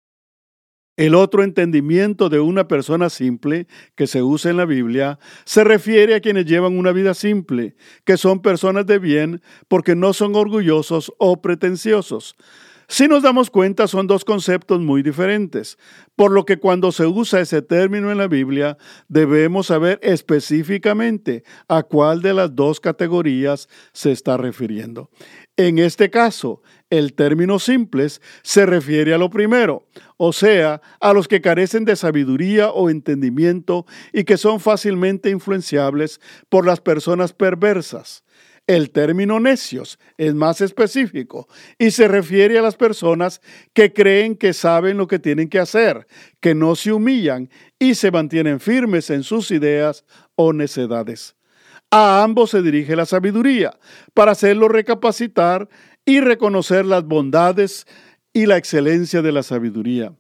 El 0.97 1.13
otro 1.13 1.43
entendimiento 1.43 2.27
de 2.27 2.39
una 2.39 2.67
persona 2.67 3.11
simple 3.11 3.67
que 3.95 4.07
se 4.07 4.23
usa 4.23 4.49
en 4.49 4.57
la 4.57 4.65
Biblia 4.65 5.19
se 5.45 5.63
refiere 5.63 6.15
a 6.15 6.21
quienes 6.21 6.45
llevan 6.47 6.75
una 6.75 6.91
vida 6.91 7.13
simple, 7.13 7.75
que 8.03 8.17
son 8.17 8.41
personas 8.41 8.87
de 8.87 8.97
bien 8.97 9.43
porque 9.67 9.95
no 9.95 10.13
son 10.13 10.35
orgullosos 10.35 11.13
o 11.19 11.39
pretenciosos. 11.39 12.35
Si 12.89 13.07
nos 13.07 13.21
damos 13.21 13.51
cuenta, 13.51 13.85
son 13.85 14.07
dos 14.07 14.23
conceptos 14.23 14.79
muy 14.79 15.03
diferentes, 15.03 15.77
por 16.15 16.31
lo 16.31 16.45
que 16.45 16.57
cuando 16.57 16.91
se 16.93 17.05
usa 17.05 17.41
ese 17.41 17.61
término 17.61 18.11
en 18.11 18.17
la 18.17 18.27
Biblia, 18.27 18.77
debemos 19.09 19.67
saber 19.67 19.99
específicamente 20.01 21.43
a 21.67 21.83
cuál 21.83 22.21
de 22.21 22.33
las 22.33 22.55
dos 22.55 22.79
categorías 22.79 23.67
se 23.91 24.13
está 24.13 24.37
refiriendo. 24.37 25.11
En 25.59 25.79
este 25.79 26.11
caso, 26.11 26.61
el 26.91 27.13
término 27.13 27.57
simples 27.57 28.21
se 28.43 28.67
refiere 28.67 29.15
a 29.15 29.17
lo 29.17 29.31
primero, 29.31 29.87
o 30.17 30.31
sea, 30.31 30.81
a 30.99 31.13
los 31.13 31.27
que 31.27 31.41
carecen 31.41 31.83
de 31.83 31.95
sabiduría 31.95 32.69
o 32.69 32.91
entendimiento 32.91 33.87
y 34.13 34.23
que 34.23 34.37
son 34.37 34.59
fácilmente 34.59 35.31
influenciables 35.31 36.21
por 36.49 36.63
las 36.63 36.79
personas 36.79 37.33
perversas. 37.33 38.23
El 38.67 38.91
término 38.91 39.39
necios 39.39 39.97
es 40.17 40.35
más 40.35 40.61
específico 40.61 41.47
y 41.79 41.89
se 41.89 42.07
refiere 42.07 42.59
a 42.59 42.61
las 42.61 42.75
personas 42.75 43.41
que 43.73 43.93
creen 43.93 44.35
que 44.35 44.53
saben 44.53 44.97
lo 44.97 45.07
que 45.07 45.17
tienen 45.17 45.49
que 45.49 45.57
hacer, 45.57 46.05
que 46.39 46.53
no 46.53 46.75
se 46.75 46.91
humillan 46.91 47.49
y 47.79 47.95
se 47.95 48.11
mantienen 48.11 48.59
firmes 48.59 49.09
en 49.09 49.23
sus 49.23 49.49
ideas 49.49 50.05
o 50.35 50.53
necedades. 50.53 51.36
A 51.99 52.21
ambos 52.21 52.51
se 52.51 52.61
dirige 52.61 52.95
la 52.95 53.07
sabiduría 53.07 53.75
para 54.13 54.33
hacerlo 54.33 54.67
recapacitar 54.67 55.67
y 56.05 56.19
reconocer 56.19 56.85
las 56.85 57.03
bondades 57.03 57.87
y 58.33 58.45
la 58.45 58.55
excelencia 58.55 59.23
de 59.23 59.31
la 59.31 59.41
sabiduría. 59.41 60.13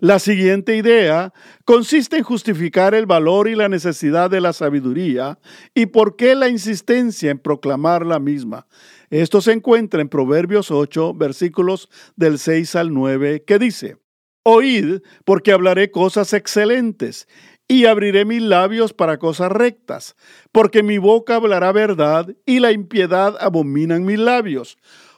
La 0.00 0.18
siguiente 0.18 0.78
idea 0.78 1.34
consiste 1.66 2.16
en 2.16 2.22
justificar 2.22 2.94
el 2.94 3.04
valor 3.04 3.48
y 3.48 3.54
la 3.54 3.68
necesidad 3.68 4.30
de 4.30 4.40
la 4.40 4.54
sabiduría 4.54 5.38
y 5.74 5.84
por 5.84 6.16
qué 6.16 6.34
la 6.34 6.48
insistencia 6.48 7.30
en 7.30 7.38
proclamar 7.38 8.06
la 8.06 8.18
misma. 8.18 8.66
Esto 9.10 9.42
se 9.42 9.52
encuentra 9.52 10.00
en 10.00 10.08
Proverbios 10.08 10.70
8, 10.70 11.12
versículos 11.12 11.90
del 12.16 12.38
6 12.38 12.76
al 12.76 12.94
9, 12.94 13.44
que 13.46 13.58
dice, 13.58 13.98
Oíd, 14.42 15.00
porque 15.24 15.52
hablaré 15.52 15.90
cosas 15.90 16.34
excelentes 16.34 17.28
y 17.68 17.86
abriré 17.86 18.24
mis 18.24 18.42
labios 18.42 18.92
para 18.92 19.18
cosas 19.18 19.50
rectas, 19.50 20.16
porque 20.52 20.82
mi 20.82 20.98
boca 20.98 21.36
hablará 21.36 21.72
verdad 21.72 22.28
y 22.46 22.60
la 22.60 22.72
impiedad 22.72 23.36
abominan 23.40 24.04
mis 24.04 24.18
labios. 24.18 24.76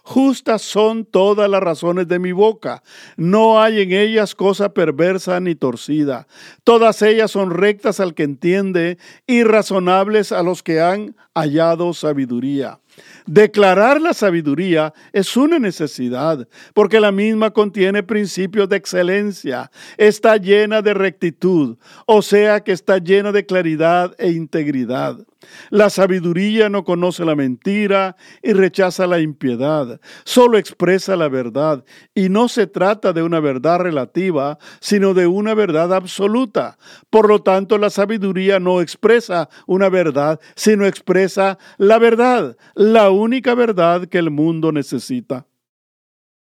Justas 0.08 0.62
son 0.62 1.04
todas 1.04 1.50
las 1.50 1.60
razones 1.60 2.06
de 2.06 2.20
mi 2.20 2.30
boca. 2.30 2.84
No 3.16 3.60
hay 3.60 3.80
en 3.80 3.90
ellas 3.90 4.36
cosa 4.36 4.72
perversa 4.72 5.40
ni 5.40 5.56
torcida. 5.56 6.28
Todas 6.62 7.02
ellas 7.02 7.32
son 7.32 7.50
rectas 7.50 7.98
al 7.98 8.14
que 8.14 8.22
entiende 8.22 8.98
y 9.26 9.42
razonables 9.42 10.30
a 10.30 10.44
los 10.44 10.62
que 10.62 10.80
han 10.80 11.16
hallado 11.34 11.92
sabiduría. 11.92 12.78
Declarar 13.26 14.00
la 14.00 14.14
sabiduría 14.14 14.94
es 15.12 15.36
una 15.36 15.58
necesidad, 15.58 16.48
porque 16.74 17.00
la 17.00 17.12
misma 17.12 17.50
contiene 17.50 18.02
principios 18.02 18.68
de 18.68 18.76
excelencia, 18.76 19.70
está 19.96 20.36
llena 20.36 20.80
de 20.80 20.94
rectitud, 20.94 21.76
o 22.06 22.22
sea 22.22 22.60
que 22.60 22.72
está 22.72 22.98
llena 22.98 23.32
de 23.32 23.44
claridad 23.44 24.14
e 24.18 24.30
integridad. 24.30 25.18
La 25.70 25.90
sabiduría 25.90 26.68
no 26.68 26.84
conoce 26.84 27.24
la 27.24 27.34
mentira 27.34 28.16
y 28.42 28.52
rechaza 28.52 29.06
la 29.06 29.20
impiedad, 29.20 30.00
solo 30.24 30.58
expresa 30.58 31.16
la 31.16 31.28
verdad, 31.28 31.84
y 32.14 32.28
no 32.28 32.48
se 32.48 32.66
trata 32.66 33.12
de 33.12 33.22
una 33.22 33.40
verdad 33.40 33.80
relativa, 33.80 34.58
sino 34.80 35.14
de 35.14 35.26
una 35.26 35.54
verdad 35.54 35.92
absoluta. 35.94 36.78
Por 37.10 37.28
lo 37.28 37.42
tanto, 37.42 37.78
la 37.78 37.90
sabiduría 37.90 38.58
no 38.60 38.80
expresa 38.80 39.48
una 39.66 39.88
verdad, 39.88 40.40
sino 40.54 40.86
expresa 40.86 41.58
la 41.78 41.98
verdad, 41.98 42.56
la 42.92 43.10
única 43.10 43.54
verdad 43.54 44.06
que 44.06 44.18
el 44.18 44.30
mundo 44.30 44.70
necesita. 44.70 45.46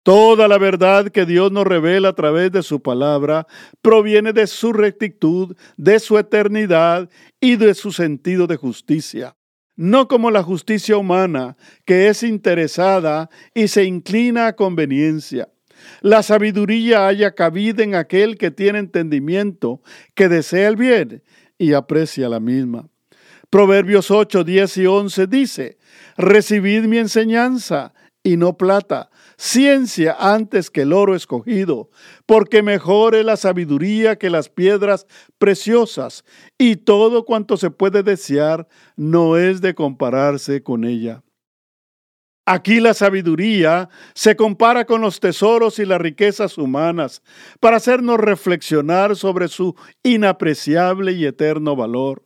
Toda 0.03 0.47
la 0.47 0.59
verdad 0.59 1.09
que 1.09 1.25
Dios 1.25 1.51
nos 1.51 1.67
revela 1.67 2.11
a 2.11 2.15
través 2.15 2.53
de 2.53 2.63
su 2.63 2.81
palabra 2.81 3.47
proviene 3.81 4.33
de 4.35 4.47
su 4.47 4.73
rectitud, 4.73 5.57
de 5.77 5.99
su 5.99 6.19
eternidad 6.19 7.09
y 7.41 7.57
de 7.57 7.75
su 7.75 7.91
sentido 7.91 8.47
de 8.47 8.57
justicia. 8.57 9.35
No 9.77 10.09
como 10.09 10.31
la 10.31 10.43
justicia 10.43 10.97
humana, 10.97 11.57
que 11.85 12.09
es 12.09 12.23
interesada 12.23 13.31
y 13.55 13.69
se 13.69 13.85
inclina 13.85 14.47
a 14.47 14.57
conveniencia. 14.57 15.49
La 16.03 16.23
sabiduría 16.23 17.07
haya 17.07 17.35
cabida 17.35 17.83
en 17.83 17.95
aquel 17.95 18.37
que 18.37 18.51
tiene 18.51 18.79
entendimiento, 18.79 19.83
que 20.15 20.29
desea 20.29 20.69
el 20.69 20.77
bien 20.77 21.23
y 21.59 21.73
aprecia 21.73 22.29
la 22.29 22.41
misma. 22.41 22.89
Proverbios 23.51 24.11
8, 24.11 24.45
10 24.45 24.77
y 24.79 24.87
11 24.87 25.27
dice, 25.27 25.79
Recibid 26.17 26.85
mi 26.85 26.99
enseñanza 26.99 27.93
y 28.27 28.37
no 28.37 28.57
plata, 28.57 29.09
ciencia 29.37 30.17
antes 30.19 30.69
que 30.69 30.83
el 30.83 30.93
oro 30.93 31.15
escogido, 31.15 31.91
porque 32.27 32.61
mejor 32.61 33.15
es 33.15 33.25
la 33.25 33.37
sabiduría 33.37 34.17
que 34.17 34.31
las 34.31 34.49
piedras 34.49 35.07
preciosas, 35.39 36.25
y 36.59 36.75
todo 36.75 37.25
cuanto 37.25 37.57
se 37.57 37.71
puede 37.71 38.03
desear 38.03 38.67
no 38.97 39.37
es 39.37 39.61
de 39.61 39.77
compararse 39.77 40.65
con 40.65 40.85
ella. 40.85 41.23
Aquí 42.49 42.81
la 42.81 42.95
sabiduría 42.95 43.89
se 44.15 44.35
compara 44.35 44.87
con 44.87 45.01
los 45.01 45.21
tesoros 45.21 45.79
y 45.79 45.85
las 45.85 46.01
riquezas 46.01 46.59
humanas 46.59 47.23
para 47.61 47.77
hacernos 47.77 48.19
reflexionar 48.19 49.15
sobre 49.15 49.47
su 49.47 49.77
inapreciable 50.03 51.13
y 51.13 51.27
eterno 51.27 51.77
valor. 51.77 52.26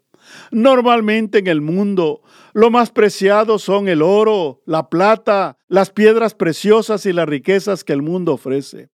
Normalmente 0.50 1.38
en 1.38 1.46
el 1.46 1.60
mundo 1.60 2.22
lo 2.52 2.70
más 2.70 2.90
preciado 2.90 3.58
son 3.58 3.88
el 3.88 4.02
oro, 4.02 4.62
la 4.66 4.88
plata, 4.88 5.56
las 5.68 5.90
piedras 5.90 6.34
preciosas 6.34 7.06
y 7.06 7.12
las 7.12 7.28
riquezas 7.28 7.84
que 7.84 7.92
el 7.92 8.02
mundo 8.02 8.34
ofrece. 8.34 8.90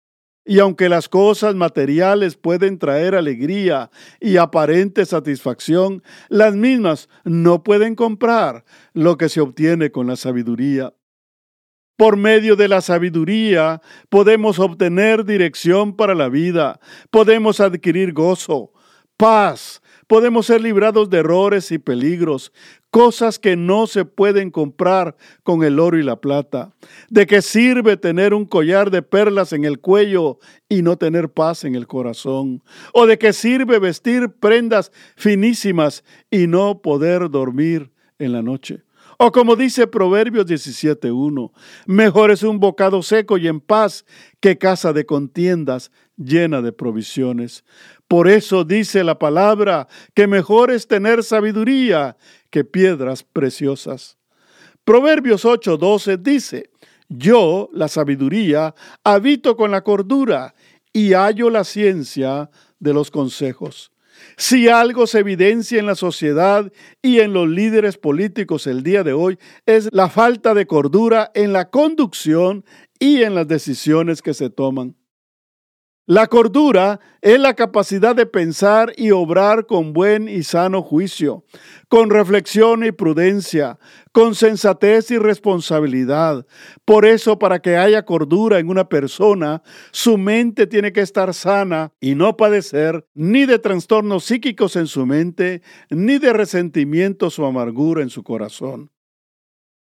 Y 0.46 0.58
aunque 0.58 0.90
las 0.90 1.08
cosas 1.08 1.54
materiales 1.54 2.36
pueden 2.36 2.78
traer 2.78 3.14
alegría 3.14 3.90
y 4.20 4.36
aparente 4.36 5.06
satisfacción, 5.06 6.02
las 6.28 6.54
mismas 6.54 7.08
no 7.24 7.62
pueden 7.62 7.94
comprar 7.94 8.64
lo 8.92 9.16
que 9.16 9.30
se 9.30 9.40
obtiene 9.40 9.90
con 9.90 10.06
la 10.06 10.16
sabiduría. 10.16 10.92
Por 11.96 12.16
medio 12.16 12.56
de 12.56 12.68
la 12.68 12.80
sabiduría 12.80 13.80
podemos 14.10 14.58
obtener 14.58 15.24
dirección 15.24 15.96
para 15.96 16.14
la 16.14 16.28
vida, 16.28 16.80
podemos 17.10 17.60
adquirir 17.60 18.12
gozo, 18.12 18.72
paz, 19.16 19.80
podemos 20.06 20.46
ser 20.46 20.60
librados 20.60 21.10
de 21.10 21.18
errores 21.18 21.72
y 21.72 21.78
peligros, 21.78 22.52
cosas 22.90 23.38
que 23.38 23.56
no 23.56 23.86
se 23.86 24.04
pueden 24.04 24.50
comprar 24.50 25.16
con 25.42 25.64
el 25.64 25.80
oro 25.80 25.98
y 25.98 26.02
la 26.02 26.20
plata. 26.20 26.72
¿De 27.10 27.26
qué 27.26 27.42
sirve 27.42 27.96
tener 27.96 28.34
un 28.34 28.44
collar 28.44 28.90
de 28.90 29.02
perlas 29.02 29.52
en 29.52 29.64
el 29.64 29.80
cuello 29.80 30.38
y 30.68 30.82
no 30.82 30.96
tener 30.96 31.28
paz 31.28 31.64
en 31.64 31.74
el 31.74 31.86
corazón? 31.86 32.62
¿O 32.92 33.06
de 33.06 33.18
qué 33.18 33.32
sirve 33.32 33.78
vestir 33.78 34.28
prendas 34.28 34.92
finísimas 35.16 36.04
y 36.30 36.46
no 36.46 36.80
poder 36.82 37.30
dormir 37.30 37.90
en 38.18 38.32
la 38.32 38.42
noche? 38.42 38.83
O 39.18 39.30
como 39.32 39.56
dice 39.56 39.86
Proverbios 39.86 40.46
17.1, 40.46 41.52
mejor 41.86 42.30
es 42.30 42.42
un 42.42 42.58
bocado 42.58 43.02
seco 43.02 43.38
y 43.38 43.48
en 43.48 43.60
paz 43.60 44.04
que 44.40 44.58
casa 44.58 44.92
de 44.92 45.06
contiendas 45.06 45.90
llena 46.16 46.62
de 46.62 46.72
provisiones. 46.72 47.64
Por 48.08 48.28
eso 48.28 48.64
dice 48.64 49.04
la 49.04 49.18
palabra 49.18 49.88
que 50.14 50.26
mejor 50.26 50.70
es 50.70 50.86
tener 50.86 51.22
sabiduría 51.22 52.16
que 52.50 52.64
piedras 52.64 53.22
preciosas. 53.22 54.18
Proverbios 54.84 55.44
8:12 55.44 56.18
dice, 56.18 56.70
yo, 57.08 57.70
la 57.72 57.88
sabiduría, 57.88 58.74
habito 59.02 59.56
con 59.56 59.70
la 59.70 59.82
cordura 59.82 60.54
y 60.92 61.12
hallo 61.12 61.50
la 61.50 61.64
ciencia 61.64 62.50
de 62.78 62.94
los 62.94 63.10
consejos. 63.10 63.93
Si 64.36 64.68
algo 64.68 65.06
se 65.06 65.20
evidencia 65.20 65.78
en 65.78 65.86
la 65.86 65.94
sociedad 65.94 66.72
y 67.02 67.20
en 67.20 67.32
los 67.32 67.48
líderes 67.48 67.98
políticos 67.98 68.66
el 68.66 68.82
día 68.82 69.02
de 69.02 69.12
hoy 69.12 69.38
es 69.66 69.88
la 69.92 70.08
falta 70.08 70.54
de 70.54 70.66
cordura 70.66 71.30
en 71.34 71.52
la 71.52 71.70
conducción 71.70 72.64
y 72.98 73.22
en 73.22 73.34
las 73.34 73.48
decisiones 73.48 74.22
que 74.22 74.34
se 74.34 74.50
toman. 74.50 74.96
La 76.06 76.26
cordura 76.26 77.00
es 77.22 77.40
la 77.40 77.54
capacidad 77.54 78.14
de 78.14 78.26
pensar 78.26 78.92
y 78.98 79.10
obrar 79.12 79.64
con 79.64 79.94
buen 79.94 80.28
y 80.28 80.42
sano 80.42 80.82
juicio, 80.82 81.46
con 81.88 82.10
reflexión 82.10 82.84
y 82.84 82.92
prudencia, 82.92 83.78
con 84.12 84.34
sensatez 84.34 85.10
y 85.10 85.16
responsabilidad. 85.16 86.46
Por 86.84 87.06
eso, 87.06 87.38
para 87.38 87.60
que 87.60 87.78
haya 87.78 88.04
cordura 88.04 88.58
en 88.58 88.68
una 88.68 88.90
persona, 88.90 89.62
su 89.92 90.18
mente 90.18 90.66
tiene 90.66 90.92
que 90.92 91.00
estar 91.00 91.32
sana 91.32 91.94
y 92.00 92.16
no 92.16 92.36
padecer 92.36 93.06
ni 93.14 93.46
de 93.46 93.58
trastornos 93.58 94.24
psíquicos 94.24 94.76
en 94.76 94.88
su 94.88 95.06
mente, 95.06 95.62
ni 95.88 96.18
de 96.18 96.34
resentimientos 96.34 97.38
o 97.38 97.46
amargura 97.46 98.02
en 98.02 98.10
su 98.10 98.22
corazón. 98.22 98.90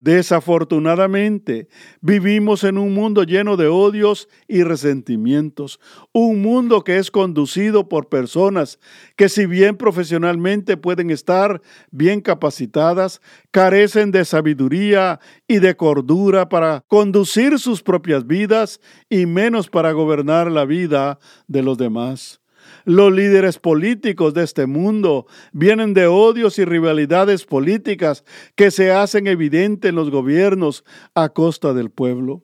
Desafortunadamente, 0.02 1.68
vivimos 2.00 2.64
en 2.64 2.78
un 2.78 2.94
mundo 2.94 3.24
lleno 3.24 3.58
de 3.58 3.68
odios 3.68 4.30
y 4.48 4.64
resentimientos, 4.64 5.82
un 6.14 6.42
mundo 6.42 6.86
que 6.86 7.00
es 7.00 7.12
conducido 7.12 7.90
por 7.90 8.08
personas 8.08 8.80
que 9.18 9.28
si 9.28 9.46
bien 9.46 9.76
profesionalmente 9.76 10.78
pueden 10.78 11.10
estar 11.10 11.62
bien 11.92 12.22
capacitadas, 12.22 13.20
carecen 13.52 14.12
de 14.12 14.24
sabiduría 14.24 15.20
y 15.50 15.60
de 15.60 15.76
cordura 15.76 16.48
para 16.48 16.86
conducir 16.88 17.60
sus 17.60 17.84
propias 17.84 18.26
vidas 18.26 18.80
y 19.10 19.26
menos 19.26 19.70
para 19.70 19.92
gobernar 19.92 20.50
la 20.50 20.64
vida 20.64 21.20
de 21.48 21.62
los 21.62 21.78
demás. 21.78 22.40
Los 22.86 23.12
líderes 23.12 23.60
políticos 23.60 24.34
de 24.34 24.44
este 24.44 24.66
mundo 24.66 25.28
vienen 25.52 25.94
de 25.94 26.08
odios 26.08 26.60
y 26.60 26.66
rivalidades 26.66 27.46
políticas 27.46 28.24
que 28.56 28.72
se 28.72 28.92
hacen 28.92 29.28
evidentes 29.28 29.90
en 29.90 29.96
los 29.96 30.10
gobiernos 30.10 30.84
a 31.14 31.30
costa 31.30 31.74
del 31.74 31.90
pueblo. 31.90 32.44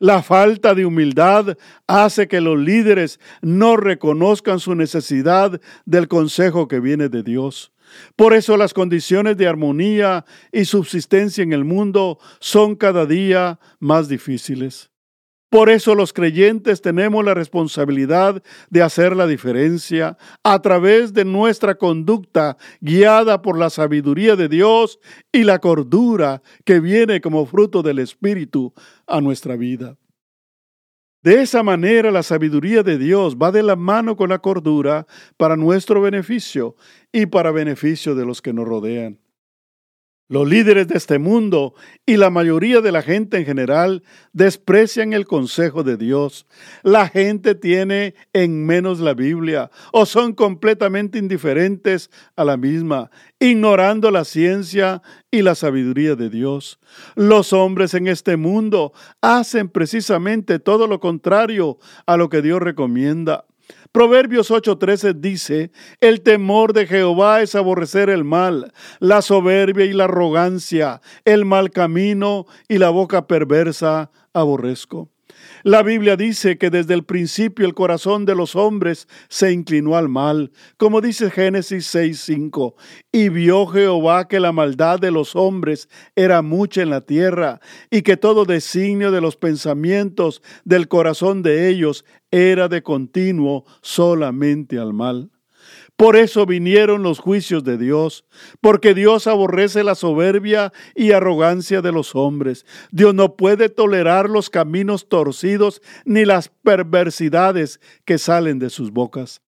La 0.00 0.22
falta 0.22 0.74
de 0.74 0.86
humildad 0.86 1.56
hace 1.88 2.28
que 2.28 2.40
los 2.40 2.56
líderes 2.56 3.18
no 3.42 3.76
reconozcan 3.76 4.60
su 4.60 4.76
necesidad 4.76 5.60
del 5.86 6.06
consejo 6.06 6.68
que 6.68 6.78
viene 6.78 7.08
de 7.08 7.24
Dios. 7.24 7.72
Por 8.14 8.32
eso 8.32 8.56
las 8.56 8.74
condiciones 8.74 9.36
de 9.36 9.48
armonía 9.48 10.24
y 10.52 10.66
subsistencia 10.66 11.42
en 11.42 11.52
el 11.52 11.64
mundo 11.64 12.18
son 12.38 12.76
cada 12.76 13.06
día 13.06 13.58
más 13.80 14.08
difíciles. 14.08 14.90
Por 15.50 15.70
eso 15.70 15.94
los 15.94 16.12
creyentes 16.12 16.82
tenemos 16.82 17.24
la 17.24 17.32
responsabilidad 17.32 18.42
de 18.68 18.82
hacer 18.82 19.16
la 19.16 19.26
diferencia 19.26 20.18
a 20.44 20.60
través 20.60 21.14
de 21.14 21.24
nuestra 21.24 21.76
conducta 21.76 22.58
guiada 22.80 23.40
por 23.40 23.58
la 23.58 23.70
sabiduría 23.70 24.36
de 24.36 24.48
Dios 24.48 25.00
y 25.32 25.44
la 25.44 25.58
cordura 25.58 26.42
que 26.66 26.80
viene 26.80 27.22
como 27.22 27.46
fruto 27.46 27.82
del 27.82 27.98
Espíritu 27.98 28.74
a 29.06 29.22
nuestra 29.22 29.56
vida. 29.56 29.96
De 31.22 31.40
esa 31.40 31.62
manera 31.62 32.10
la 32.10 32.22
sabiduría 32.22 32.82
de 32.82 32.98
Dios 32.98 33.36
va 33.36 33.50
de 33.50 33.62
la 33.62 33.74
mano 33.74 34.16
con 34.16 34.28
la 34.28 34.38
cordura 34.40 35.06
para 35.38 35.56
nuestro 35.56 36.02
beneficio 36.02 36.76
y 37.10 37.24
para 37.26 37.52
beneficio 37.52 38.14
de 38.14 38.26
los 38.26 38.42
que 38.42 38.52
nos 38.52 38.68
rodean. 38.68 39.18
Los 40.30 40.46
líderes 40.46 40.88
de 40.88 40.98
este 40.98 41.18
mundo 41.18 41.74
y 42.04 42.18
la 42.18 42.28
mayoría 42.28 42.82
de 42.82 42.92
la 42.92 43.00
gente 43.00 43.38
en 43.38 43.46
general 43.46 44.02
desprecian 44.34 45.14
el 45.14 45.26
consejo 45.26 45.84
de 45.84 45.96
Dios. 45.96 46.46
La 46.82 47.08
gente 47.08 47.54
tiene 47.54 48.14
en 48.34 48.66
menos 48.66 49.00
la 49.00 49.14
Biblia 49.14 49.70
o 49.90 50.04
son 50.04 50.34
completamente 50.34 51.18
indiferentes 51.18 52.10
a 52.36 52.44
la 52.44 52.58
misma, 52.58 53.10
ignorando 53.40 54.10
la 54.10 54.26
ciencia 54.26 55.00
y 55.30 55.40
la 55.40 55.54
sabiduría 55.54 56.14
de 56.14 56.28
Dios. 56.28 56.78
Los 57.14 57.54
hombres 57.54 57.94
en 57.94 58.06
este 58.06 58.36
mundo 58.36 58.92
hacen 59.22 59.70
precisamente 59.70 60.58
todo 60.58 60.86
lo 60.86 61.00
contrario 61.00 61.78
a 62.04 62.18
lo 62.18 62.28
que 62.28 62.42
Dios 62.42 62.60
recomienda. 62.60 63.46
Proverbios 63.92 64.50
8:13 64.50 65.14
dice, 65.14 65.70
el 66.00 66.20
temor 66.20 66.72
de 66.72 66.86
Jehová 66.86 67.42
es 67.42 67.54
aborrecer 67.54 68.10
el 68.10 68.24
mal, 68.24 68.72
la 69.00 69.22
soberbia 69.22 69.84
y 69.86 69.92
la 69.92 70.04
arrogancia, 70.04 71.00
el 71.24 71.44
mal 71.44 71.70
camino 71.70 72.46
y 72.68 72.78
la 72.78 72.90
boca 72.90 73.26
perversa 73.26 74.10
aborrezco. 74.32 75.10
La 75.62 75.82
Biblia 75.82 76.16
dice 76.16 76.58
que 76.58 76.70
desde 76.70 76.94
el 76.94 77.04
principio 77.04 77.66
el 77.66 77.74
corazón 77.74 78.24
de 78.24 78.34
los 78.34 78.56
hombres 78.56 79.08
se 79.28 79.52
inclinó 79.52 79.96
al 79.96 80.08
mal, 80.08 80.52
como 80.76 81.00
dice 81.00 81.30
Génesis 81.30 81.86
6:5, 81.94 82.74
y 83.12 83.28
vio 83.28 83.66
Jehová 83.66 84.28
que 84.28 84.40
la 84.40 84.52
maldad 84.52 84.98
de 84.98 85.10
los 85.10 85.36
hombres 85.36 85.88
era 86.16 86.42
mucha 86.42 86.82
en 86.82 86.90
la 86.90 87.00
tierra, 87.00 87.60
y 87.90 88.02
que 88.02 88.16
todo 88.16 88.44
designio 88.44 89.10
de 89.10 89.20
los 89.20 89.36
pensamientos 89.36 90.42
del 90.64 90.88
corazón 90.88 91.42
de 91.42 91.68
ellos 91.68 92.04
era 92.30 92.68
de 92.68 92.82
continuo 92.82 93.64
solamente 93.82 94.78
al 94.78 94.92
mal. 94.92 95.30
Por 95.98 96.14
eso 96.14 96.46
vinieron 96.46 97.02
los 97.02 97.18
juicios 97.18 97.64
de 97.64 97.76
Dios, 97.76 98.24
porque 98.60 98.94
Dios 98.94 99.26
aborrece 99.26 99.82
la 99.82 99.96
soberbia 99.96 100.72
y 100.94 101.10
arrogancia 101.10 101.82
de 101.82 101.90
los 101.90 102.14
hombres. 102.14 102.64
Dios 102.92 103.16
no 103.16 103.34
puede 103.34 103.68
tolerar 103.68 104.30
los 104.30 104.48
caminos 104.48 105.08
torcidos 105.08 105.82
ni 106.04 106.24
las 106.24 106.50
perversidades 106.50 107.80
que 108.04 108.16
salen 108.16 108.60
de 108.60 108.70
sus 108.70 108.92
bocas. 108.92 109.42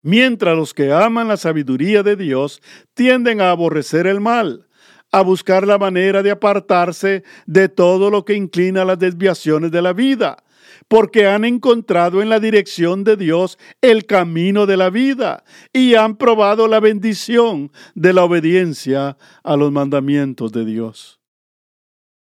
Mientras 0.00 0.56
los 0.56 0.72
que 0.72 0.90
aman 0.90 1.28
la 1.28 1.36
sabiduría 1.36 2.02
de 2.02 2.16
Dios 2.16 2.62
tienden 2.94 3.42
a 3.42 3.50
aborrecer 3.50 4.06
el 4.06 4.20
mal, 4.22 4.68
a 5.12 5.20
buscar 5.20 5.66
la 5.66 5.76
manera 5.76 6.22
de 6.22 6.30
apartarse 6.30 7.24
de 7.44 7.68
todo 7.68 8.10
lo 8.10 8.24
que 8.24 8.32
inclina 8.32 8.82
a 8.82 8.86
las 8.86 8.98
desviaciones 8.98 9.70
de 9.70 9.82
la 9.82 9.92
vida, 9.92 10.42
porque 10.88 11.26
han 11.26 11.44
encontrado 11.44 12.22
en 12.22 12.28
la 12.28 12.40
dirección 12.40 13.04
de 13.04 13.16
Dios 13.16 13.58
el 13.80 14.06
camino 14.06 14.66
de 14.66 14.76
la 14.76 14.90
vida 14.90 15.44
y 15.72 15.94
han 15.94 16.16
probado 16.16 16.68
la 16.68 16.80
bendición 16.80 17.70
de 17.94 18.12
la 18.12 18.24
obediencia 18.24 19.16
a 19.42 19.56
los 19.56 19.72
mandamientos 19.72 20.52
de 20.52 20.64
Dios. 20.64 21.22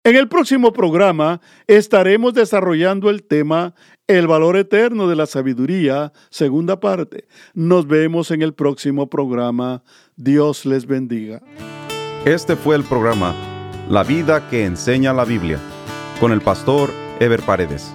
En 0.02 0.16
el 0.16 0.28
próximo 0.28 0.72
programa 0.72 1.42
estaremos 1.66 2.32
desarrollando 2.32 3.10
el 3.10 3.22
tema 3.22 3.74
El 4.06 4.26
valor 4.26 4.56
eterno 4.56 5.08
de 5.08 5.14
la 5.14 5.26
sabiduría, 5.26 6.12
segunda 6.30 6.80
parte. 6.80 7.28
Nos 7.52 7.86
vemos 7.86 8.30
en 8.30 8.40
el 8.40 8.54
próximo 8.54 9.10
programa. 9.10 9.82
Dios 10.16 10.64
les 10.64 10.86
bendiga. 10.86 11.42
Este 12.24 12.56
fue 12.56 12.76
el 12.76 12.84
programa 12.84 13.34
La 13.90 14.02
vida 14.02 14.48
que 14.48 14.64
enseña 14.64 15.12
la 15.12 15.26
Biblia 15.26 15.58
con 16.18 16.32
el 16.32 16.40
pastor 16.40 16.90
Ever 17.18 17.42
Paredes. 17.42 17.94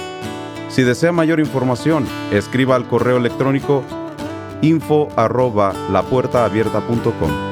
Si 0.71 0.83
desea 0.83 1.11
mayor 1.11 1.41
información, 1.41 2.05
escriba 2.31 2.75
al 2.77 2.87
correo 2.87 3.17
electrónico 3.17 3.83
info 4.61 5.09
arroba 5.17 5.73
lapuertaabierta.com. 5.91 7.50